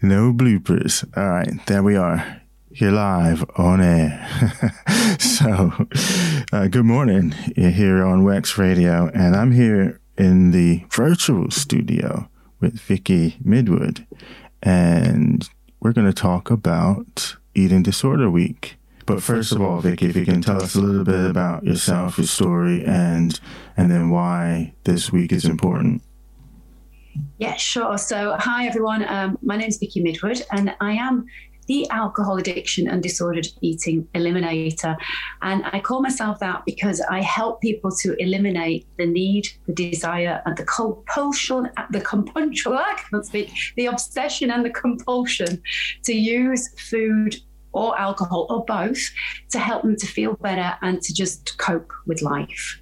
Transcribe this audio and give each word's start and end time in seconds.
No 0.00 0.32
bloopers. 0.32 1.04
All 1.16 1.28
right, 1.28 1.66
there 1.66 1.82
we 1.82 1.96
are. 1.96 2.42
You're 2.70 2.92
live 2.92 3.44
on 3.56 3.80
air. 3.80 4.28
so, 5.18 5.88
uh, 6.52 6.68
good 6.68 6.84
morning. 6.84 7.34
You're 7.56 7.70
here 7.70 8.04
on 8.04 8.22
Wex 8.22 8.56
Radio, 8.58 9.10
and 9.12 9.34
I'm 9.34 9.50
here 9.50 10.00
in 10.16 10.52
the 10.52 10.84
virtual 10.92 11.50
studio 11.50 12.30
with 12.60 12.78
Vicky 12.80 13.38
Midwood, 13.44 14.06
and 14.62 15.48
we're 15.80 15.92
going 15.92 16.06
to 16.06 16.12
talk 16.12 16.48
about 16.48 17.34
Eating 17.56 17.82
Disorder 17.82 18.30
Week. 18.30 18.76
But 19.04 19.20
first 19.20 19.50
of 19.50 19.60
all, 19.60 19.80
Vicky, 19.80 20.06
if 20.06 20.14
you 20.14 20.24
can 20.24 20.42
tell 20.42 20.62
us 20.62 20.76
a 20.76 20.80
little 20.80 21.04
bit 21.04 21.28
about 21.28 21.64
yourself, 21.64 22.18
your 22.18 22.26
story, 22.28 22.84
and 22.84 23.40
and 23.76 23.90
then 23.90 24.10
why 24.10 24.74
this 24.84 25.10
week 25.10 25.32
is 25.32 25.44
important. 25.44 26.02
Yeah, 27.38 27.54
sure. 27.54 27.98
So, 27.98 28.36
hi 28.38 28.66
everyone. 28.66 29.04
Um, 29.08 29.38
my 29.42 29.56
name 29.56 29.68
is 29.68 29.78
Vicky 29.78 30.02
Midwood, 30.02 30.42
and 30.50 30.74
I 30.80 30.92
am 30.92 31.26
the 31.68 31.88
alcohol 31.90 32.38
addiction 32.38 32.88
and 32.88 33.02
disordered 33.02 33.46
eating 33.60 34.08
eliminator. 34.14 34.96
And 35.42 35.62
I 35.66 35.80
call 35.80 36.00
myself 36.02 36.40
that 36.40 36.64
because 36.64 37.00
I 37.02 37.20
help 37.20 37.60
people 37.60 37.90
to 38.00 38.16
eliminate 38.20 38.86
the 38.96 39.06
need, 39.06 39.46
the 39.66 39.74
desire, 39.74 40.42
and 40.46 40.56
the 40.56 40.64
compulsion, 40.64 41.70
the 41.90 42.00
compulsion, 42.00 42.72
I 42.72 42.98
can't 43.10 43.24
speak, 43.24 43.52
the 43.76 43.86
obsession 43.86 44.50
and 44.50 44.64
the 44.64 44.70
compulsion 44.70 45.62
to 46.04 46.14
use 46.14 46.68
food 46.90 47.36
or 47.72 47.98
alcohol 48.00 48.46
or 48.48 48.64
both 48.64 49.00
to 49.50 49.58
help 49.58 49.82
them 49.82 49.96
to 49.96 50.06
feel 50.06 50.34
better 50.34 50.74
and 50.82 51.00
to 51.02 51.14
just 51.14 51.58
cope 51.58 51.92
with 52.06 52.22
life. 52.22 52.80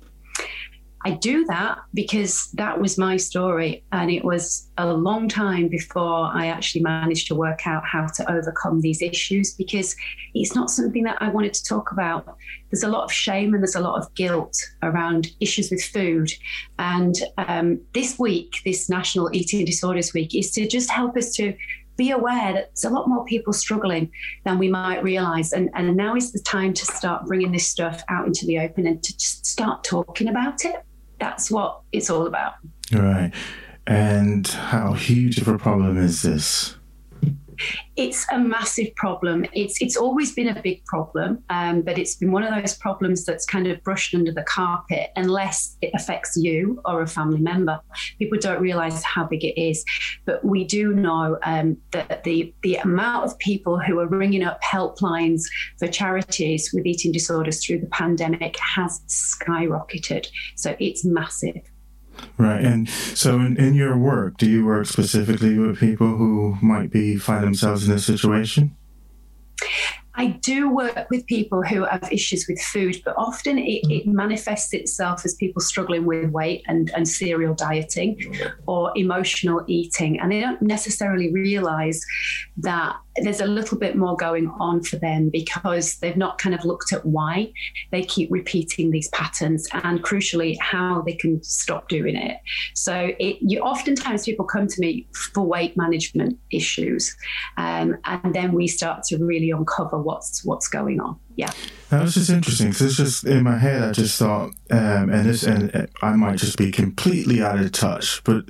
I 1.07 1.11
do 1.11 1.45
that 1.45 1.79
because 1.95 2.51
that 2.55 2.81
was 2.81 2.99
my 2.99 3.17
story. 3.17 3.85
And 3.93 4.11
it 4.11 4.25
was 4.25 4.69
a 4.77 4.93
long 4.93 5.29
time 5.29 5.69
before 5.69 6.33
I 6.35 6.49
actually 6.49 6.81
managed 6.81 7.29
to 7.29 7.37
work 7.37 7.65
out 7.65 7.85
how 7.87 8.09
to 8.17 8.29
overcome 8.29 8.81
these 8.81 9.01
issues 9.01 9.55
because 9.55 9.95
it's 10.35 10.57
not 10.57 10.69
something 10.69 11.05
that 11.05 11.23
I 11.23 11.29
wanted 11.29 11.55
to 11.55 11.63
talk 11.63 11.93
about. 11.93 12.37
There's 12.73 12.83
a 12.83 12.89
lot 12.89 13.05
of 13.05 13.13
shame 13.13 13.55
and 13.55 13.63
there's 13.63 13.77
a 13.77 13.81
lot 13.81 14.01
of 14.01 14.13
guilt 14.17 14.57
around 14.83 15.29
issues 15.39 15.71
with 15.71 15.81
food. 15.81 16.33
And 16.81 17.15
um, 17.39 17.81
this 17.95 18.19
week, 18.19 18.57
this 18.65 18.91
National 18.91 19.33
Eating 19.33 19.65
Disorders 19.65 20.13
Week, 20.13 20.35
is 20.35 20.51
to 20.55 20.67
just 20.67 20.91
help 20.91 21.17
us 21.17 21.31
to 21.35 21.55
be 21.97 22.11
aware 22.11 22.53
that 22.53 22.71
there's 22.75 22.85
a 22.85 22.91
lot 22.91 23.09
more 23.09 23.25
people 23.27 23.53
struggling 23.53 24.11
than 24.45 24.59
we 24.59 24.69
might 24.69 25.05
realize. 25.05 25.53
And, 25.53 25.71
and 25.75 25.97
now 25.97 26.17
is 26.17 26.33
the 26.33 26.41
time 26.41 26.75
to 26.75 26.85
start 26.85 27.27
bringing 27.27 27.53
this 27.53 27.69
stuff 27.69 28.03
out 28.09 28.27
into 28.27 28.45
the 28.45 28.59
open 28.59 28.89
and 28.89 29.01
to 29.05 29.13
just 29.17 29.47
start 29.47 29.85
talking 29.85 30.27
about 30.27 30.65
it 30.65 30.83
that's 31.19 31.51
what 31.51 31.81
it's 31.93 32.11
all 32.11 32.27
about. 32.27 32.55
Right. 32.93 33.33
And 33.87 34.47
how 34.47 34.93
huge 34.95 35.39
of 35.39 35.49
a 35.49 35.59
problem 35.59 35.97
is 35.97 36.23
this? 36.23 36.77
It's 37.97 38.27
a 38.31 38.39
massive 38.39 38.95
problem. 38.97 39.47
It's 39.53 39.81
it's 39.81 39.97
always 39.97 40.33
been 40.35 40.49
a 40.49 40.63
big 40.63 40.85
problem, 40.85 41.43
um, 41.51 41.83
but 41.83 41.99
it's 41.99 42.17
been 42.17 42.33
one 42.33 42.43
of 42.43 42.55
those 42.55 42.75
problems 42.75 43.25
that's 43.25 43.45
kind 43.45 43.67
of 43.67 43.83
brushed 43.83 44.15
under 44.15 44.33
the 44.33 44.43
carpet 44.43 45.11
unless 45.17 45.77
it 45.81 45.91
affects 45.95 46.37
you 46.37 46.81
or 46.85 47.03
a 47.03 47.07
family 47.07 47.41
member. 47.41 47.81
People 48.19 48.39
don't 48.39 48.61
realise 48.61 49.03
how 49.03 49.25
big 49.25 49.45
it 49.45 49.61
is, 49.61 49.85
but 50.25 50.45
we 50.45 50.65
do 50.65 50.95
know 50.95 51.39
um, 51.43 51.77
that 51.93 52.25
the 52.25 52.55
the 52.63 52.77
amount 52.77 53.25
of 53.27 53.39
people 53.39 53.79
who 53.79 53.99
are 53.99 54.09
ringing 54.09 54.43
up 54.43 54.61
helplines 54.63 55.43
for 55.79 55.87
charities 55.87 56.71
with 56.73 56.87
eating 56.87 57.13
disorders 57.13 57.65
through 57.65 57.81
the 57.81 57.87
pandemic 57.87 58.57
has 58.59 59.01
skyrocketed. 59.09 60.27
So 60.57 60.77
it's 60.79 61.05
massive. 61.05 61.63
Right. 62.39 62.63
And 62.63 62.89
so 62.89 63.37
in, 63.41 63.57
in 63.57 63.75
your 63.75 63.97
work, 63.97 64.37
do 64.37 64.49
you 64.49 64.65
work 64.65 64.87
specifically 64.87 65.59
with 65.59 65.79
people 65.79 66.17
who 66.17 66.57
might 66.63 66.91
be 66.91 67.17
find 67.17 67.45
themselves 67.45 67.87
in 67.87 67.95
this 67.95 68.05
situation? 68.05 68.77
I 70.17 70.29
do 70.29 70.71
work 70.71 71.09
with 71.11 71.27
people 71.27 71.63
who 71.63 71.85
have 71.85 72.11
issues 72.11 72.47
with 72.49 72.61
food, 72.61 73.03
but 73.05 73.15
often 73.17 73.59
it, 73.59 73.85
it, 73.91 74.07
manifests 74.07 74.73
itself 74.73 75.25
as 75.25 75.35
people 75.35 75.61
struggling 75.61 76.07
with 76.07 76.31
weight 76.31 76.63
and, 76.67 76.91
and 76.95 77.07
serial 77.07 77.55
dieting 77.55 78.35
or 78.67 78.93
emotional 78.97 79.63
eating. 79.67 80.19
And 80.19 80.33
they 80.33 80.41
don't 80.41 80.63
necessarily 80.63 81.33
realize 81.33 82.01
that 82.59 82.97
there's 83.17 83.41
a 83.41 83.47
little 83.47 83.79
bit 83.79 83.97
more 83.97 84.17
going 84.17 84.49
on 84.61 84.83
for 84.83 84.97
them 84.97 85.31
because 85.31 85.97
they've 85.97 86.17
not 86.17 86.39
kind 86.39 86.55
of 86.55 86.65
looked 86.65 86.93
at 86.93 87.05
why 87.05 87.53
they 87.91 88.03
keep 88.03 88.31
repeating 88.31 88.91
these 88.91 89.09
patterns 89.09 89.69
and 89.73 90.03
crucially 90.03 90.57
how 90.61 91.03
they 91.03 91.15
can 91.15 91.43
stop 91.43 91.89
doing 91.89 92.17
it. 92.17 92.39
So 92.75 93.13
it, 93.19 93.39
you 93.41 93.61
oftentimes 93.61 94.25
people 94.25 94.45
come 94.45 94.67
to 94.67 94.81
me 94.81 95.07
for 95.13 95.43
weight 95.43 95.77
management 95.77 96.39
issues, 96.51 97.17
um, 97.57 97.97
and 98.05 98.35
then 98.35 98.53
we 98.53 98.67
start 98.67 99.03
to 99.05 99.19
really 99.19 99.51
uncover 99.51 99.99
what's 100.07 100.45
what's 100.45 100.69
going 100.69 101.01
on. 101.01 101.19
Yeah, 101.35 101.51
that 101.91 102.03
was 102.03 102.15
just 102.15 102.31
interesting 102.31 102.69
because 102.69 102.83
it's 102.83 102.97
just 102.97 103.25
in 103.25 103.43
my 103.43 103.59
head. 103.59 103.83
I 103.83 103.93
just 103.93 104.19
thought, 104.19 104.51
um, 104.71 105.11
and 105.11 105.27
this, 105.27 105.43
and 105.43 105.89
I 106.01 106.15
might 106.17 106.39
just 106.39 106.57
be 106.57 106.71
completely 106.71 107.43
out 107.43 107.59
of 107.59 107.73
touch, 107.73 108.23
but 108.25 108.45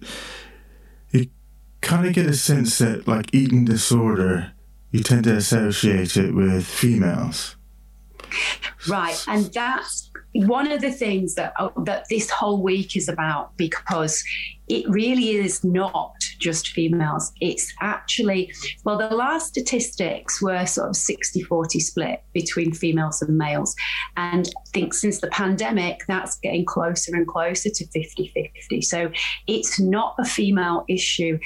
you 1.11 1.29
kind 1.81 2.07
of 2.07 2.13
get 2.13 2.27
a 2.27 2.35
sense 2.35 2.79
that 2.79 3.09
like 3.09 3.35
eating 3.35 3.65
disorder 3.65 4.53
you 4.93 5.03
tend 5.03 5.25
to 5.25 5.35
associate 5.35 6.17
it 6.17 6.35
with 6.35 6.67
females. 6.67 7.57
Right, 8.89 9.23
and 9.27 9.53
that's 9.53 10.11
one 10.45 10.71
of 10.71 10.81
the 10.81 10.91
things 10.91 11.35
that 11.35 11.53
uh, 11.59 11.71
that 11.85 12.07
this 12.09 12.31
whole 12.31 12.63
week 12.63 12.97
is 12.97 13.09
about 13.09 13.57
because 13.57 14.23
it 14.69 14.89
really 14.89 15.31
is 15.31 15.63
not 15.63 16.15
just 16.39 16.69
females. 16.69 17.33
It's 17.41 17.73
actually 17.81 18.53
well, 18.85 18.99
the 18.99 19.15
last 19.15 19.49
statistics 19.49 20.43
were 20.43 20.67
sort 20.67 20.89
of 20.89 20.95
60-40 20.97 21.81
split 21.81 22.23
between 22.33 22.73
females 22.73 23.23
and 23.23 23.39
males, 23.39 23.75
and 24.17 24.49
I 24.49 24.71
think 24.73 24.95
since 24.95 25.21
the 25.21 25.29
pandemic, 25.29 26.03
that's 26.09 26.37
getting 26.39 26.65
closer 26.65 27.15
and 27.15 27.27
closer 27.27 27.71
to 27.71 27.85
50-50. 27.87 28.85
So 28.85 29.11
it's 29.47 29.81
not 29.81 30.17
a 30.19 30.25
female 30.25 30.85
issue, 30.89 31.39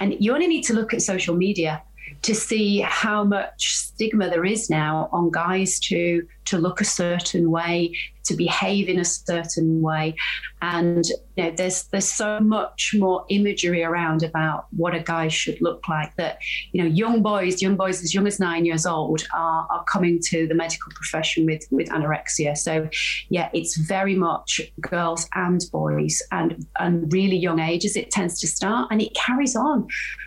and 0.00 0.14
you 0.18 0.34
only 0.34 0.48
need 0.48 0.62
to 0.64 0.74
look 0.74 0.92
at 0.92 1.02
social 1.02 1.36
media 1.36 1.82
to 2.22 2.34
see 2.34 2.80
how 2.80 3.24
much 3.24 3.74
stigma 3.76 4.28
there 4.28 4.44
is 4.44 4.70
now 4.70 5.08
on 5.12 5.30
guys 5.30 5.78
to 5.78 6.26
to 6.46 6.58
look 6.58 6.80
a 6.80 6.84
certain 6.84 7.50
way, 7.50 7.96
to 8.24 8.34
behave 8.34 8.88
in 8.88 8.98
a 8.98 9.04
certain 9.04 9.82
way, 9.82 10.14
and 10.62 11.04
you 11.36 11.44
know, 11.44 11.50
there's 11.56 11.84
there's 11.84 12.10
so 12.10 12.40
much 12.40 12.94
more 12.96 13.24
imagery 13.28 13.82
around 13.82 14.22
about 14.22 14.66
what 14.76 14.94
a 14.94 15.00
guy 15.00 15.28
should 15.28 15.60
look 15.60 15.86
like 15.88 16.14
that 16.16 16.38
you 16.72 16.82
know 16.82 16.88
young 16.88 17.22
boys, 17.22 17.60
young 17.60 17.76
boys 17.76 18.02
as 18.02 18.14
young 18.14 18.26
as 18.26 18.40
nine 18.40 18.64
years 18.64 18.86
old 18.86 19.26
are, 19.34 19.66
are 19.70 19.84
coming 19.84 20.20
to 20.24 20.46
the 20.46 20.54
medical 20.54 20.90
profession 20.92 21.44
with 21.46 21.66
with 21.70 21.88
anorexia. 21.88 22.56
So 22.56 22.88
yeah, 23.28 23.50
it's 23.52 23.76
very 23.76 24.14
much 24.14 24.60
girls 24.80 25.28
and 25.34 25.64
boys, 25.72 26.22
and 26.32 26.66
and 26.78 27.12
really 27.12 27.36
young 27.36 27.60
ages 27.60 27.96
it 27.96 28.10
tends 28.10 28.40
to 28.40 28.46
start, 28.46 28.88
and 28.90 29.02
it 29.02 29.14
carries 29.14 29.56
on. 29.56 29.86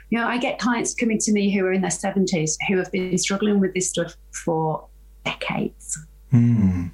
You 0.10 0.20
know, 0.20 0.28
I 0.28 0.38
get 0.38 0.60
clients 0.60 0.94
coming 0.94 1.18
to 1.20 1.32
me 1.34 1.52
who 1.54 1.66
are 1.66 1.74
in 1.74 1.82
their 1.82 1.92
70s 1.92 2.52
who 2.68 2.78
have 2.78 2.92
been 2.92 3.18
struggling 3.18 3.60
with 3.60 3.74
this 3.74 3.90
stuff 3.90 4.16
for 4.32 4.88
decades. 5.28 6.00
Mm. 6.34 6.92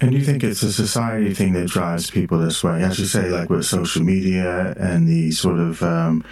And 0.00 0.14
you 0.14 0.22
think 0.22 0.44
it's 0.44 0.62
a 0.62 0.72
society 0.72 1.34
thing 1.34 1.54
that 1.54 1.68
drives 1.68 2.10
people 2.10 2.38
this 2.38 2.62
way? 2.62 2.82
As 2.82 2.98
you 2.98 3.06
say, 3.06 3.30
like 3.30 3.50
with 3.50 3.64
social 3.64 4.02
media 4.02 4.74
and 4.78 5.08
the 5.08 5.32
sort 5.32 5.58
of 5.58 5.82
um, 5.82 6.24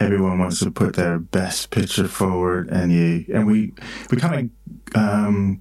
everyone 0.00 0.38
wants 0.38 0.58
to 0.60 0.70
put 0.70 0.96
their 0.96 1.18
best 1.18 1.70
picture 1.70 2.08
forward, 2.08 2.68
and 2.70 2.92
you 2.92 3.24
and 3.34 3.46
we 3.46 3.72
we 4.10 4.16
kind 4.16 4.50
of 4.50 4.96
um, 4.96 5.60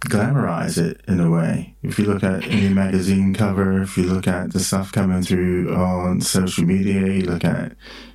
glamorize 0.00 0.78
it 0.78 1.00
in 1.08 1.18
a 1.18 1.30
way. 1.30 1.74
If 1.82 1.98
you 1.98 2.06
look 2.06 2.22
at 2.22 2.44
any 2.44 2.68
magazine 2.68 3.34
cover, 3.34 3.82
if 3.82 3.96
you 3.96 4.04
look 4.04 4.28
at 4.28 4.52
the 4.52 4.60
stuff 4.60 4.92
coming 4.92 5.22
through 5.22 5.74
on 5.74 6.20
social 6.20 6.64
media, 6.64 7.00
you 7.00 7.22
look 7.22 7.44
at 7.44 7.72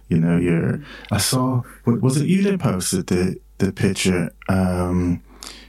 you 0.07 0.19
know 0.19 0.38
your. 0.38 0.81
I 1.11 1.17
saw 1.17 1.63
was 1.85 2.16
it 2.16 2.28
you 2.28 2.44
that 2.44 2.59
posted 2.61 3.07
the 3.07 3.37
the 3.58 3.73
picture. 3.73 4.31
Um, 4.47 5.22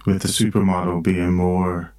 with 0.09 0.23
the 0.23 0.29
supermodel 0.29 1.03
being 1.03 1.35
more 1.35 1.93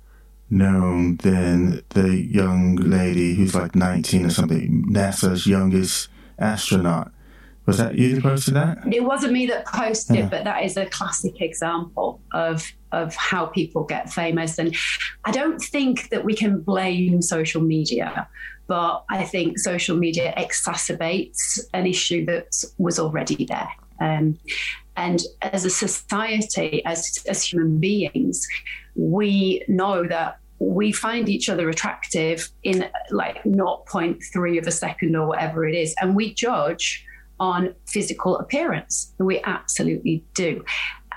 known 0.50 1.16
than 1.18 1.84
the 1.90 2.18
young 2.18 2.76
lady 2.76 3.36
who's 3.36 3.54
like 3.54 3.76
19 3.76 4.26
or 4.26 4.30
something, 4.32 4.84
NASA's 4.90 5.46
youngest 5.46 6.10
astronaut. 6.40 7.12
Was 7.68 7.78
that 7.78 8.00
you 8.00 8.16
that 8.16 8.24
posted 8.24 8.56
that? 8.56 8.80
It 8.92 9.04
wasn't 9.04 9.34
me 9.34 9.46
that 9.46 9.68
posted 9.68 10.16
yeah. 10.16 10.26
it, 10.26 10.32
but 10.32 10.44
that 10.44 10.64
is 10.64 10.76
a 10.76 10.88
classic 10.88 11.40
example 11.40 12.20
of 12.34 12.66
of 12.92 13.14
how 13.14 13.46
people 13.46 13.84
get 13.84 14.12
famous. 14.12 14.58
And 14.58 14.76
I 15.24 15.30
don't 15.30 15.60
think 15.60 16.10
that 16.10 16.26
we 16.26 16.34
can 16.34 16.62
blame 16.62 17.22
social 17.22 17.62
media, 17.62 18.28
but 18.66 19.04
I 19.08 19.24
think 19.24 19.60
social 19.60 19.96
media 19.98 20.34
exacerbates 20.36 21.60
an 21.76 21.86
issue 21.86 22.26
that 22.26 22.48
was 22.80 22.98
already 22.98 23.46
there. 23.46 23.70
Um, 24.02 24.40
and 25.00 25.24
as 25.42 25.64
a 25.64 25.70
society, 25.70 26.84
as, 26.84 27.20
as 27.26 27.42
human 27.42 27.80
beings, 27.80 28.46
we 28.96 29.64
know 29.70 30.06
that 30.06 30.40
we 30.60 30.92
find 30.92 31.30
each 31.30 31.48
other 31.48 31.70
attractive 31.70 32.50
in 32.64 32.86
like 33.10 33.42
0.3 33.44 34.60
of 34.60 34.68
a 34.68 34.72
second 34.72 35.16
or 35.16 35.26
whatever 35.26 35.66
it 35.66 35.74
is. 35.74 35.96
And 36.02 36.18
we 36.18 36.34
judge 36.34 37.06
on 37.40 37.74
physical 37.88 38.38
appearance. 38.40 39.14
We 39.20 39.42
absolutely 39.46 40.22
do. 40.34 40.66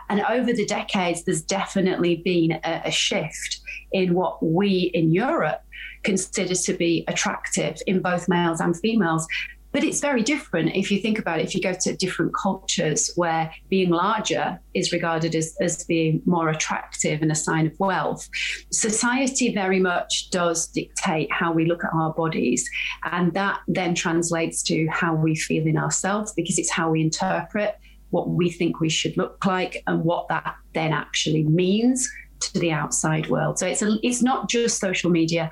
And 0.08 0.20
over 0.30 0.52
the 0.52 0.64
decades, 0.64 1.24
there's 1.24 1.42
definitely 1.42 2.22
been 2.24 2.52
a, 2.52 2.82
a 2.84 2.90
shift 2.92 3.60
in 3.90 4.14
what 4.14 4.40
we 4.44 4.92
in 4.94 5.12
Europe 5.12 5.60
consider 6.04 6.54
to 6.54 6.72
be 6.74 7.04
attractive 7.08 7.78
in 7.88 8.00
both 8.00 8.28
males 8.28 8.60
and 8.60 8.78
females. 8.78 9.26
But 9.72 9.84
it's 9.84 10.00
very 10.00 10.22
different 10.22 10.76
if 10.76 10.90
you 10.90 11.00
think 11.00 11.18
about 11.18 11.40
it. 11.40 11.44
If 11.44 11.54
you 11.54 11.62
go 11.62 11.72
to 11.72 11.96
different 11.96 12.32
cultures 12.34 13.10
where 13.16 13.52
being 13.68 13.90
larger 13.90 14.60
is 14.74 14.92
regarded 14.92 15.34
as, 15.34 15.56
as 15.60 15.84
being 15.84 16.22
more 16.26 16.50
attractive 16.50 17.22
and 17.22 17.32
a 17.32 17.34
sign 17.34 17.66
of 17.66 17.80
wealth, 17.80 18.28
society 18.70 19.52
very 19.52 19.80
much 19.80 20.30
does 20.30 20.68
dictate 20.68 21.32
how 21.32 21.52
we 21.52 21.64
look 21.64 21.84
at 21.84 21.90
our 21.94 22.12
bodies. 22.12 22.68
And 23.04 23.32
that 23.32 23.60
then 23.66 23.94
translates 23.94 24.62
to 24.64 24.86
how 24.88 25.14
we 25.14 25.34
feel 25.34 25.66
in 25.66 25.76
ourselves 25.76 26.32
because 26.34 26.58
it's 26.58 26.70
how 26.70 26.90
we 26.90 27.00
interpret 27.00 27.76
what 28.10 28.28
we 28.28 28.50
think 28.50 28.78
we 28.78 28.90
should 28.90 29.16
look 29.16 29.44
like 29.46 29.82
and 29.86 30.04
what 30.04 30.28
that 30.28 30.54
then 30.74 30.92
actually 30.92 31.44
means 31.44 32.08
to 32.40 32.58
the 32.58 32.70
outside 32.70 33.28
world. 33.30 33.58
So 33.58 33.66
it's 33.66 33.82
a, 33.82 33.98
it's 34.02 34.22
not 34.22 34.48
just 34.48 34.78
social 34.78 35.10
media, 35.10 35.50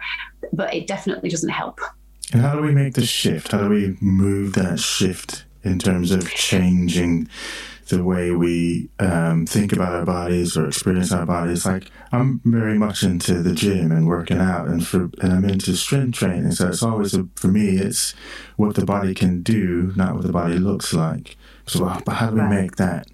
but 0.53 0.75
it 0.75 0.87
definitely 0.87 1.31
doesn't 1.31 1.51
help. 1.51 1.81
And 2.33 2.43
how 2.43 2.55
do 2.55 2.63
we 2.63 2.73
make 2.73 2.95
the 2.95 3.05
shift? 3.05 3.53
How 3.53 3.63
do 3.63 3.69
we 3.69 3.97
move 4.01 4.55
that 4.55 4.79
shift 4.79 5.45
in 5.63 5.79
terms 5.79 6.11
of 6.11 6.31
changing 6.31 7.29
the 7.89 8.05
way 8.05 8.31
we 8.31 8.89
um, 9.01 9.47
think 9.47 9.73
about 9.73 9.93
our 9.93 10.05
bodies 10.05 10.57
or 10.57 10.67
experience 10.67 11.11
our 11.11 11.27
bodies? 11.27 11.67
Like 11.67 11.91
I'm 12.13 12.41
very 12.45 12.79
much 12.79 13.03
into 13.03 13.43
the 13.43 13.53
gym 13.53 13.91
and 13.91 14.07
working 14.07 14.39
out, 14.39 14.69
and 14.69 14.87
for 14.87 15.11
and 15.21 15.33
I'm 15.33 15.45
into 15.45 15.77
strength 15.77 16.19
training. 16.19 16.53
So 16.53 16.69
it's 16.69 16.83
always 16.83 17.15
a, 17.15 17.27
for 17.35 17.49
me, 17.49 17.79
it's 17.79 18.15
what 18.57 18.77
the 18.77 18.85
body 18.85 19.13
can 19.15 19.43
do, 19.43 19.93
not 19.97 20.15
what 20.15 20.23
the 20.23 20.33
body 20.33 20.59
looks 20.59 20.93
like. 20.93 21.37
So, 21.67 21.81
but 22.05 22.13
how 22.13 22.31
do 22.31 22.37
we 22.37 22.43
make 22.43 22.77
that 22.77 23.09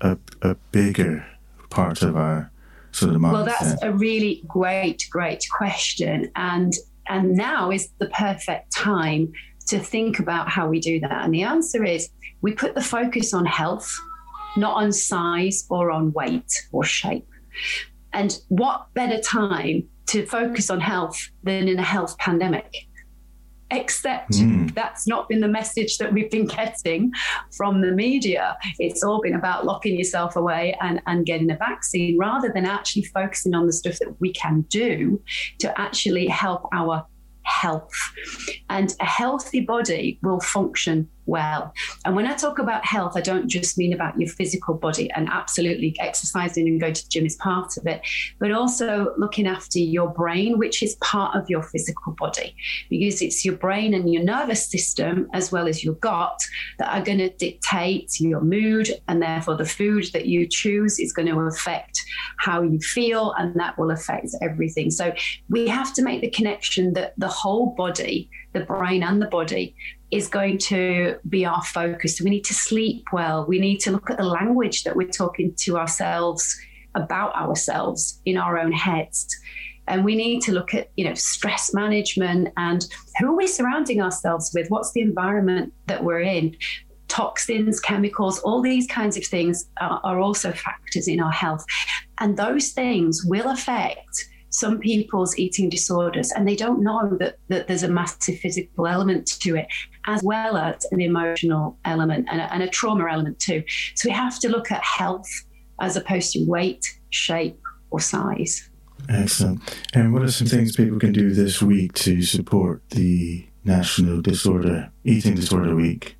a, 0.00 0.18
a 0.42 0.54
bigger 0.72 1.26
part 1.68 2.02
of 2.02 2.16
our 2.16 2.50
sort 2.92 3.14
of 3.14 3.20
mindset? 3.20 3.32
Well, 3.32 3.44
that's 3.44 3.82
a 3.82 3.92
really 3.92 4.42
great, 4.46 5.06
great 5.10 5.44
question, 5.50 6.30
and 6.34 6.72
and 7.08 7.36
now 7.36 7.70
is 7.70 7.90
the 7.98 8.08
perfect 8.08 8.72
time 8.74 9.32
to 9.66 9.78
think 9.78 10.18
about 10.18 10.48
how 10.48 10.68
we 10.68 10.80
do 10.80 11.00
that. 11.00 11.24
And 11.24 11.32
the 11.32 11.42
answer 11.42 11.84
is 11.84 12.10
we 12.42 12.52
put 12.52 12.74
the 12.74 12.82
focus 12.82 13.32
on 13.32 13.46
health, 13.46 13.90
not 14.56 14.74
on 14.74 14.92
size 14.92 15.66
or 15.70 15.90
on 15.90 16.12
weight 16.12 16.52
or 16.72 16.84
shape. 16.84 17.28
And 18.12 18.38
what 18.48 18.92
better 18.94 19.20
time 19.20 19.88
to 20.06 20.26
focus 20.26 20.70
on 20.70 20.80
health 20.80 21.30
than 21.42 21.68
in 21.68 21.78
a 21.78 21.82
health 21.82 22.16
pandemic? 22.18 22.86
Except 23.70 24.32
mm. 24.32 24.72
that's 24.74 25.06
not 25.06 25.28
been 25.28 25.40
the 25.40 25.48
message 25.48 25.98
that 25.98 26.12
we've 26.12 26.30
been 26.30 26.46
getting 26.46 27.12
from 27.56 27.80
the 27.80 27.90
media. 27.90 28.56
It's 28.78 29.02
all 29.02 29.20
been 29.20 29.34
about 29.34 29.64
locking 29.64 29.96
yourself 29.96 30.36
away 30.36 30.76
and, 30.80 31.00
and 31.06 31.24
getting 31.26 31.50
a 31.50 31.56
vaccine 31.56 32.18
rather 32.18 32.50
than 32.52 32.66
actually 32.66 33.04
focusing 33.04 33.54
on 33.54 33.66
the 33.66 33.72
stuff 33.72 33.98
that 33.98 34.20
we 34.20 34.32
can 34.32 34.62
do 34.62 35.20
to 35.58 35.80
actually 35.80 36.26
help 36.26 36.68
our 36.72 37.06
health. 37.44 37.92
And 38.68 38.94
a 39.00 39.06
healthy 39.06 39.60
body 39.60 40.18
will 40.22 40.40
function 40.40 41.08
well. 41.26 41.72
And 42.04 42.14
when 42.14 42.26
I 42.26 42.34
talk 42.34 42.58
about 42.58 42.84
health, 42.84 43.16
I 43.16 43.20
don't 43.20 43.48
just 43.48 43.78
mean 43.78 43.92
about 43.92 44.18
your 44.18 44.28
physical 44.28 44.74
body, 44.74 45.10
and 45.12 45.28
absolutely 45.28 45.96
exercising 46.00 46.68
and 46.68 46.80
going 46.80 46.94
to 46.94 47.02
the 47.02 47.08
gym 47.08 47.26
is 47.26 47.36
part 47.36 47.76
of 47.76 47.86
it, 47.86 48.00
but 48.38 48.52
also 48.52 49.14
looking 49.18 49.46
after 49.46 49.78
your 49.78 50.08
brain, 50.08 50.58
which 50.58 50.82
is 50.82 50.96
part 50.96 51.36
of 51.36 51.48
your 51.48 51.62
physical 51.62 52.12
body, 52.12 52.54
because 52.90 53.22
it's 53.22 53.44
your 53.44 53.56
brain 53.56 53.94
and 53.94 54.12
your 54.12 54.22
nervous 54.22 54.70
system, 54.70 55.28
as 55.32 55.50
well 55.50 55.68
as 55.68 55.82
your 55.84 55.94
gut, 55.94 56.38
that 56.78 56.92
are 56.92 57.04
going 57.04 57.18
to 57.18 57.30
dictate 57.30 58.20
your 58.20 58.40
mood, 58.40 58.90
and 59.08 59.22
therefore 59.22 59.56
the 59.56 59.64
food 59.64 60.06
that 60.12 60.26
you 60.26 60.46
choose 60.48 60.98
is 60.98 61.12
going 61.12 61.28
to 61.28 61.38
affect 61.40 62.00
how 62.38 62.62
you 62.62 62.78
feel, 62.80 63.32
and 63.38 63.58
that 63.58 63.78
will 63.78 63.90
affect 63.90 64.28
everything. 64.42 64.90
So 64.90 65.12
we 65.48 65.66
have 65.68 65.92
to 65.94 66.02
make 66.02 66.20
the 66.20 66.30
connection 66.30 66.92
that 66.94 67.14
the 67.16 67.28
whole 67.28 67.74
body, 67.76 68.28
the 68.54 68.60
brain 68.60 69.02
and 69.02 69.20
the 69.20 69.26
body, 69.26 69.76
is 70.10 70.28
going 70.28 70.58
to 70.58 71.16
be 71.28 71.44
our 71.44 71.62
focus. 71.62 72.20
We 72.20 72.30
need 72.30 72.44
to 72.44 72.54
sleep 72.54 73.04
well. 73.12 73.44
We 73.46 73.58
need 73.58 73.78
to 73.80 73.90
look 73.90 74.10
at 74.10 74.16
the 74.16 74.24
language 74.24 74.84
that 74.84 74.96
we're 74.96 75.08
talking 75.08 75.54
to 75.58 75.76
ourselves 75.76 76.56
about 76.94 77.34
ourselves 77.34 78.20
in 78.24 78.38
our 78.38 78.58
own 78.58 78.72
heads. 78.72 79.26
And 79.86 80.04
we 80.04 80.14
need 80.14 80.40
to 80.42 80.52
look 80.52 80.72
at, 80.72 80.90
you 80.96 81.04
know, 81.04 81.14
stress 81.14 81.74
management 81.74 82.48
and 82.56 82.86
who 83.18 83.32
are 83.32 83.36
we 83.36 83.46
surrounding 83.46 84.00
ourselves 84.00 84.50
with? 84.54 84.68
What's 84.68 84.92
the 84.92 85.02
environment 85.02 85.74
that 85.86 86.04
we're 86.04 86.20
in? 86.20 86.56
Toxins, 87.08 87.80
chemicals, 87.80 88.38
all 88.40 88.62
these 88.62 88.86
kinds 88.86 89.16
of 89.16 89.24
things 89.24 89.66
are, 89.80 90.00
are 90.02 90.20
also 90.20 90.52
factors 90.52 91.06
in 91.06 91.20
our 91.20 91.32
health. 91.32 91.64
And 92.18 92.36
those 92.36 92.70
things 92.70 93.24
will 93.24 93.50
affect 93.50 94.28
some 94.54 94.78
people's 94.78 95.36
eating 95.36 95.68
disorders 95.68 96.30
and 96.30 96.46
they 96.46 96.54
don't 96.54 96.80
know 96.80 97.16
that, 97.18 97.38
that 97.48 97.66
there's 97.66 97.82
a 97.82 97.88
massive 97.88 98.38
physical 98.38 98.86
element 98.86 99.26
to 99.40 99.56
it 99.56 99.66
as 100.06 100.22
well 100.22 100.56
as 100.56 100.86
an 100.92 101.00
emotional 101.00 101.76
element 101.84 102.28
and 102.30 102.40
a, 102.40 102.52
and 102.54 102.62
a 102.62 102.68
trauma 102.68 103.10
element 103.10 103.36
too. 103.40 103.64
So 103.96 104.08
we 104.08 104.14
have 104.14 104.38
to 104.38 104.48
look 104.48 104.70
at 104.70 104.82
health 104.84 105.28
as 105.80 105.96
opposed 105.96 106.32
to 106.34 106.44
weight 106.46 106.86
shape 107.10 107.60
or 107.90 107.98
size. 107.98 108.70
Excellent. 109.08 109.60
And 109.92 110.12
what 110.12 110.22
are 110.22 110.30
some 110.30 110.46
things 110.46 110.76
people 110.76 111.00
can 111.00 111.12
do 111.12 111.34
this 111.34 111.60
week 111.60 111.92
to 111.94 112.22
support 112.22 112.88
the 112.90 113.44
national 113.64 114.22
disorder 114.22 114.92
eating 115.02 115.34
disorder 115.34 115.74
week? 115.74 116.16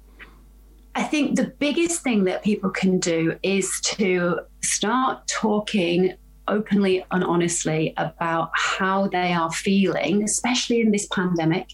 I 0.97 1.05
think 1.05 1.37
the 1.37 1.47
biggest 1.59 2.03
thing 2.03 2.25
that 2.25 2.43
people 2.43 2.71
can 2.71 2.99
do 2.99 3.37
is 3.45 3.81
to 3.85 4.41
start 4.61 5.27
talking 5.29 6.15
openly 6.49 7.05
and 7.11 7.25
honestly 7.25 7.95
about 7.97 8.51
how 8.55 9.09
they 9.09 9.33
are 9.33 9.51
feeling, 9.51 10.23
especially 10.23 10.81
in 10.81 10.91
this 10.91 11.07
pandemic. 11.07 11.71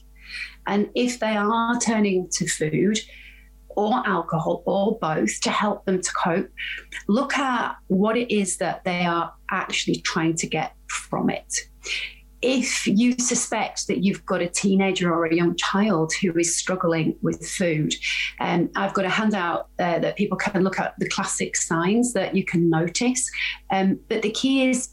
And 0.66 0.90
if 0.94 1.18
they 1.18 1.36
are 1.36 1.78
turning 1.78 2.28
to 2.32 2.46
food 2.46 2.98
or 3.70 4.02
alcohol 4.06 4.62
or 4.66 4.98
both 4.98 5.40
to 5.42 5.50
help 5.50 5.84
them 5.84 6.00
to 6.00 6.12
cope, 6.12 6.50
look 7.08 7.36
at 7.36 7.76
what 7.88 8.16
it 8.16 8.34
is 8.34 8.58
that 8.58 8.84
they 8.84 9.04
are 9.04 9.32
actually 9.50 10.00
trying 10.00 10.34
to 10.36 10.46
get 10.46 10.74
from 10.88 11.30
it 11.30 11.52
if 12.42 12.86
you 12.86 13.12
suspect 13.18 13.86
that 13.88 14.02
you've 14.02 14.24
got 14.24 14.40
a 14.40 14.48
teenager 14.48 15.12
or 15.12 15.26
a 15.26 15.34
young 15.34 15.56
child 15.56 16.12
who 16.22 16.36
is 16.38 16.56
struggling 16.56 17.16
with 17.20 17.46
food, 17.46 17.94
um, 18.40 18.70
I've 18.76 18.94
got 18.94 19.04
a 19.04 19.10
handout 19.10 19.68
uh, 19.78 19.98
that 19.98 20.16
people 20.16 20.38
can 20.38 20.64
look 20.64 20.78
at 20.78 20.94
the 20.98 21.08
classic 21.08 21.54
signs 21.56 22.14
that 22.14 22.34
you 22.34 22.44
can 22.44 22.70
notice. 22.70 23.30
Um, 23.70 24.00
but 24.08 24.22
the 24.22 24.30
key 24.30 24.70
is 24.70 24.90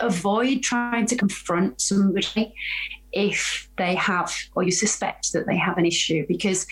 avoid 0.00 0.62
trying 0.62 1.06
to 1.06 1.16
confront 1.16 1.80
somebody 1.80 2.54
if 3.12 3.68
they 3.76 3.94
have 3.94 4.34
or 4.54 4.62
you 4.62 4.72
suspect 4.72 5.32
that 5.34 5.46
they 5.46 5.56
have 5.56 5.76
an 5.76 5.84
issue 5.84 6.24
because 6.26 6.66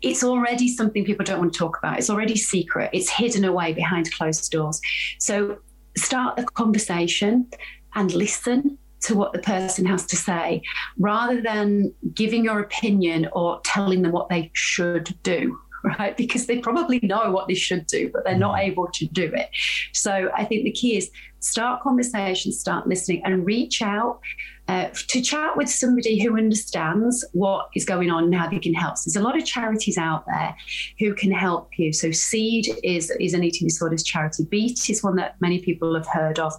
it's 0.00 0.24
already 0.24 0.68
something 0.68 1.04
people 1.04 1.24
don't 1.24 1.40
want 1.40 1.52
to 1.52 1.58
talk 1.58 1.78
about. 1.78 1.98
It's 1.98 2.10
already 2.10 2.36
secret. 2.36 2.90
It's 2.92 3.10
hidden 3.10 3.44
away 3.44 3.72
behind 3.72 4.12
closed 4.12 4.50
doors. 4.50 4.80
So 5.18 5.58
start 5.96 6.36
the 6.36 6.44
conversation 6.44 7.48
and 7.94 8.12
listen 8.14 8.78
to 9.02 9.14
what 9.14 9.32
the 9.32 9.38
person 9.38 9.84
has 9.84 10.06
to 10.06 10.16
say 10.16 10.62
rather 10.98 11.40
than 11.40 11.92
giving 12.14 12.44
your 12.44 12.60
opinion 12.60 13.28
or 13.32 13.60
telling 13.64 14.02
them 14.02 14.12
what 14.12 14.28
they 14.28 14.50
should 14.54 15.14
do 15.22 15.58
right? 15.98 16.16
Because 16.16 16.46
they 16.46 16.58
probably 16.58 17.00
know 17.02 17.30
what 17.30 17.48
they 17.48 17.54
should 17.54 17.86
do, 17.86 18.10
but 18.12 18.24
they're 18.24 18.38
not 18.38 18.56
mm. 18.56 18.68
able 18.68 18.88
to 18.88 19.06
do 19.06 19.32
it. 19.34 19.48
So 19.92 20.30
I 20.34 20.44
think 20.44 20.64
the 20.64 20.72
key 20.72 20.96
is 20.96 21.10
start 21.40 21.82
conversations, 21.82 22.60
start 22.60 22.86
listening, 22.86 23.22
and 23.24 23.44
reach 23.44 23.82
out 23.82 24.20
uh, 24.68 24.88
to 25.08 25.20
chat 25.20 25.56
with 25.56 25.68
somebody 25.68 26.22
who 26.22 26.36
understands 26.36 27.24
what 27.32 27.68
is 27.74 27.84
going 27.84 28.10
on 28.10 28.24
and 28.24 28.34
how 28.34 28.48
they 28.48 28.60
can 28.60 28.74
help. 28.74 28.96
So 28.96 29.10
there's 29.10 29.22
a 29.22 29.26
lot 29.26 29.36
of 29.36 29.44
charities 29.44 29.98
out 29.98 30.24
there 30.26 30.54
who 31.00 31.14
can 31.14 31.32
help 31.32 31.70
you. 31.76 31.92
So 31.92 32.12
Seed 32.12 32.68
is 32.84 33.10
is 33.18 33.34
an 33.34 33.42
eating 33.42 33.66
disorders 33.66 34.04
charity. 34.04 34.44
Beat 34.44 34.88
is 34.88 35.02
one 35.02 35.16
that 35.16 35.34
many 35.40 35.58
people 35.60 35.94
have 35.94 36.06
heard 36.06 36.38
of. 36.38 36.54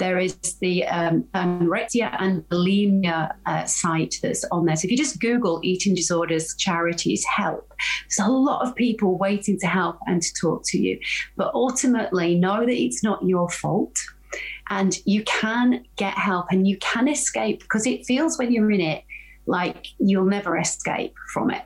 There 0.00 0.18
is 0.18 0.34
the 0.60 0.86
um, 0.86 1.24
anorexia 1.34 2.16
and 2.18 2.42
bulimia 2.48 3.34
uh, 3.44 3.64
site 3.66 4.16
that's 4.22 4.44
on 4.50 4.64
there. 4.64 4.74
So 4.74 4.86
if 4.86 4.90
you 4.90 4.96
just 4.96 5.20
Google 5.20 5.60
eating 5.62 5.94
disorders 5.94 6.56
charities 6.56 7.24
help, 7.26 7.72
there's 8.08 8.26
a 8.26 8.30
lot 8.30 8.66
of 8.66 8.74
people 8.74 9.18
waiting 9.18 9.58
to 9.60 9.66
help 9.66 9.98
and 10.06 10.22
to 10.22 10.34
talk 10.40 10.62
to 10.68 10.78
you. 10.78 10.98
But 11.36 11.52
ultimately, 11.54 12.34
know 12.34 12.60
that 12.60 12.82
it's 12.82 13.04
not 13.04 13.22
your 13.22 13.48
fault 13.50 13.96
and 14.70 14.98
you 15.04 15.22
can 15.24 15.84
get 15.96 16.14
help 16.14 16.46
and 16.50 16.66
you 16.66 16.78
can 16.78 17.06
escape 17.06 17.60
because 17.60 17.86
it 17.86 18.06
feels 18.06 18.38
when 18.38 18.52
you're 18.52 18.70
in 18.70 18.80
it 18.80 19.04
like 19.46 19.88
you'll 19.98 20.24
never 20.24 20.56
escape 20.56 21.14
from 21.32 21.50
it. 21.50 21.62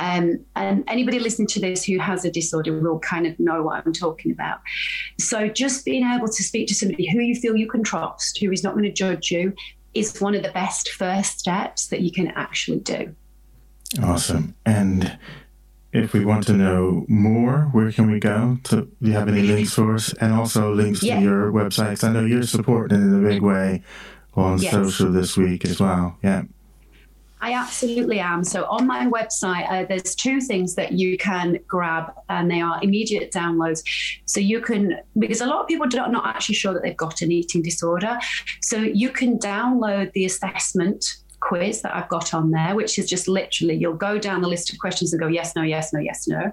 Um, 0.00 0.44
and 0.56 0.84
anybody 0.88 1.18
listening 1.18 1.48
to 1.48 1.60
this 1.60 1.84
who 1.84 1.98
has 1.98 2.24
a 2.24 2.30
disorder 2.30 2.80
will 2.80 2.98
kind 2.98 3.26
of 3.26 3.38
know 3.38 3.62
what 3.62 3.86
I'm 3.86 3.92
talking 3.92 4.32
about. 4.32 4.60
So, 5.20 5.48
just 5.48 5.84
being 5.84 6.04
able 6.04 6.28
to 6.28 6.42
speak 6.42 6.68
to 6.68 6.74
somebody 6.74 7.08
who 7.10 7.20
you 7.20 7.34
feel 7.34 7.56
you 7.56 7.68
can 7.68 7.82
trust, 7.82 8.38
who 8.38 8.50
is 8.50 8.64
not 8.64 8.72
going 8.72 8.84
to 8.84 8.92
judge 8.92 9.30
you, 9.30 9.54
is 9.94 10.20
one 10.20 10.34
of 10.34 10.42
the 10.42 10.50
best 10.50 10.90
first 10.90 11.38
steps 11.38 11.88
that 11.88 12.00
you 12.00 12.10
can 12.10 12.28
actually 12.28 12.80
do. 12.80 13.14
Awesome. 14.02 14.54
And 14.64 15.18
if 15.92 16.12
we 16.12 16.24
want 16.24 16.46
to 16.46 16.52
know 16.52 17.04
more, 17.08 17.62
where 17.72 17.90
can 17.90 18.10
we 18.10 18.20
go? 18.20 18.58
To, 18.64 18.82
do 18.82 18.90
you 19.00 19.12
have 19.12 19.28
any 19.28 19.42
links 19.42 19.74
for 19.74 19.94
us? 19.94 20.12
And 20.14 20.32
also 20.32 20.72
links 20.72 21.02
yeah. 21.02 21.18
to 21.18 21.22
your 21.22 21.52
websites. 21.52 22.04
I 22.04 22.12
know 22.12 22.24
you're 22.24 22.44
supporting 22.44 23.02
in 23.02 23.24
a 23.24 23.28
big 23.28 23.42
mm. 23.42 23.48
way 23.48 23.82
on 24.34 24.58
yes. 24.58 24.72
social 24.72 25.10
this 25.10 25.36
week 25.36 25.64
as 25.64 25.80
well. 25.80 26.16
Yeah. 26.22 26.42
I 27.40 27.54
absolutely 27.54 28.20
am. 28.20 28.44
So 28.44 28.64
on 28.66 28.86
my 28.86 29.06
website, 29.06 29.70
uh, 29.70 29.86
there's 29.88 30.14
two 30.14 30.40
things 30.40 30.74
that 30.74 30.92
you 30.92 31.16
can 31.16 31.58
grab, 31.66 32.12
and 32.28 32.50
they 32.50 32.60
are 32.60 32.78
immediate 32.82 33.32
downloads. 33.32 33.82
So 34.26 34.40
you 34.40 34.60
can, 34.60 34.98
because 35.18 35.40
a 35.40 35.46
lot 35.46 35.62
of 35.62 35.68
people 35.68 35.86
are 35.86 36.10
not 36.10 36.26
actually 36.26 36.56
sure 36.56 36.74
that 36.74 36.82
they've 36.82 36.96
got 36.96 37.22
an 37.22 37.32
eating 37.32 37.62
disorder. 37.62 38.18
So 38.60 38.76
you 38.76 39.10
can 39.10 39.38
download 39.38 40.12
the 40.12 40.26
assessment 40.26 41.04
quiz 41.40 41.80
that 41.82 41.96
I've 41.96 42.08
got 42.08 42.34
on 42.34 42.50
there, 42.50 42.74
which 42.74 42.98
is 42.98 43.08
just 43.08 43.26
literally 43.26 43.74
you'll 43.74 43.94
go 43.94 44.18
down 44.18 44.42
the 44.42 44.48
list 44.48 44.72
of 44.72 44.78
questions 44.78 45.12
and 45.12 45.20
go 45.20 45.26
yes, 45.26 45.56
no, 45.56 45.62
yes, 45.62 45.92
no, 45.92 46.00
yes, 46.00 46.28
no. 46.28 46.52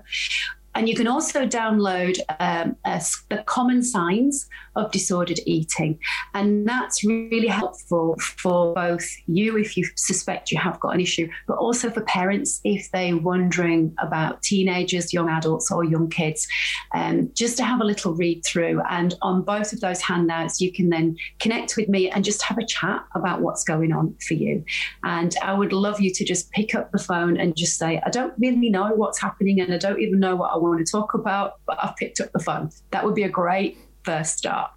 And 0.77 0.87
you 0.87 0.93
can 0.93 1.07
also 1.07 1.47
download 1.47 2.19
um, 2.39 2.75
a, 2.85 3.01
the 3.29 3.41
common 3.47 3.81
signs 3.81 4.47
of 4.75 4.91
disordered 4.91 5.39
eating. 5.47 5.97
And 6.35 6.67
that's 6.67 7.03
really 7.03 7.47
helpful 7.47 8.15
for 8.19 8.75
both 8.75 9.03
you 9.25 9.57
if 9.57 9.75
you 9.75 9.85
suspect 9.95 10.51
you 10.51 10.59
have 10.59 10.79
got 10.79 10.93
an 10.93 11.01
issue, 11.01 11.29
but 11.47 11.57
also 11.57 11.89
for 11.89 12.01
parents 12.01 12.61
if 12.63 12.91
they're 12.91 13.17
wondering 13.17 13.95
about 13.97 14.43
teenagers, 14.43 15.11
young 15.11 15.29
adults, 15.29 15.71
or 15.71 15.83
young 15.83 16.11
kids, 16.11 16.47
um, 16.93 17.31
just 17.33 17.57
to 17.57 17.63
have 17.63 17.81
a 17.81 17.83
little 17.83 18.13
read 18.13 18.45
through. 18.45 18.79
And 18.87 19.15
on 19.23 19.41
both 19.41 19.73
of 19.73 19.79
those 19.79 19.99
handouts, 19.99 20.61
you 20.61 20.71
can 20.71 20.89
then 20.89 21.17
connect 21.39 21.75
with 21.75 21.89
me 21.89 22.11
and 22.11 22.23
just 22.23 22.43
have 22.43 22.59
a 22.59 22.65
chat 22.65 23.03
about 23.15 23.41
what's 23.41 23.63
going 23.63 23.93
on 23.93 24.15
for 24.27 24.35
you. 24.35 24.63
And 25.03 25.35
I 25.41 25.55
would 25.55 25.73
love 25.73 25.99
you 25.99 26.13
to 26.13 26.23
just 26.23 26.51
pick 26.51 26.75
up 26.75 26.91
the 26.91 26.99
phone 26.99 27.35
and 27.35 27.57
just 27.57 27.79
say, 27.79 27.99
I 28.05 28.11
don't 28.11 28.35
really 28.37 28.69
know 28.69 28.93
what's 28.93 29.19
happening 29.19 29.59
and 29.59 29.73
I 29.73 29.77
don't 29.77 29.99
even 29.99 30.19
know 30.19 30.35
what 30.35 30.53
I 30.53 30.57
want 30.57 30.66
to 30.75 30.83
talk 30.83 31.13
about, 31.13 31.59
but 31.65 31.77
I've 31.83 31.95
picked 31.95 32.19
up 32.19 32.31
the 32.31 32.39
phone. 32.39 32.71
That 32.91 33.05
would 33.05 33.15
be 33.15 33.23
a 33.23 33.29
great 33.29 33.77
first 34.03 34.37
start. 34.37 34.71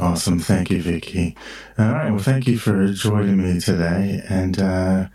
Awesome. 0.00 0.40
Thank 0.40 0.70
you, 0.70 0.82
Vicky. 0.82 1.36
All 1.78 1.92
right. 1.92 2.10
Well, 2.10 2.22
thank 2.22 2.46
you 2.46 2.58
for 2.58 2.88
joining 2.88 3.36
me 3.36 3.60
today. 3.60 4.22
And 4.28 4.60
uh, 4.60 5.06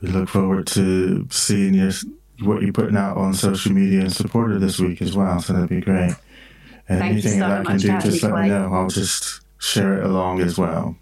we 0.00 0.08
look 0.08 0.28
forward 0.28 0.66
to 0.68 1.26
seeing 1.30 1.74
your, 1.74 1.92
what 2.42 2.62
you're 2.62 2.72
putting 2.72 2.96
out 2.96 3.16
on 3.16 3.34
social 3.34 3.72
media 3.72 4.00
and 4.00 4.12
support 4.12 4.52
it 4.52 4.60
this 4.60 4.78
week 4.78 5.00
as 5.00 5.14
well. 5.14 5.40
So 5.40 5.52
that'd 5.52 5.68
be 5.68 5.80
great. 5.80 6.14
And 6.88 7.00
thank 7.00 7.12
anything 7.12 7.40
so 7.40 7.48
that 7.48 7.60
I 7.60 7.64
can 7.64 7.78
do, 7.78 8.10
just 8.10 8.22
let 8.22 8.34
me 8.34 8.48
know. 8.48 8.70
I'll 8.72 8.88
just 8.88 9.40
share 9.58 9.98
it 9.98 10.04
along 10.04 10.40
as 10.40 10.58
well. 10.58 10.96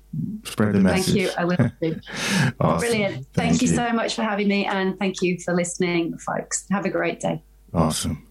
Spread 0.44 0.74
the 0.74 0.80
message. 0.80 1.06
Thank 1.06 1.16
you. 1.16 1.30
I 1.36 1.44
will 1.44 1.70
do. 1.80 2.00
awesome. 2.60 2.78
Brilliant. 2.78 3.14
Thank, 3.14 3.32
thank 3.32 3.62
you, 3.62 3.68
you 3.68 3.74
so 3.74 3.92
much 3.92 4.14
for 4.14 4.22
having 4.22 4.48
me. 4.48 4.66
And 4.66 4.98
thank 4.98 5.22
you 5.22 5.38
for 5.40 5.54
listening, 5.54 6.16
folks. 6.18 6.66
Have 6.70 6.84
a 6.84 6.90
great 6.90 7.20
day. 7.20 7.42
Awesome. 7.72 8.26